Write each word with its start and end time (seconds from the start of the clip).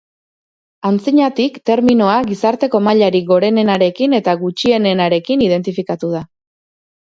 Aintzinatik 0.89 1.59
terminoa 1.71 2.15
gizarteko 2.31 2.81
mailarik 2.87 3.29
gorenenarekin 3.29 4.19
eta 4.23 4.37
gutxienenarekin 4.43 5.49
identifikatu 5.53 6.15
da. 6.19 6.27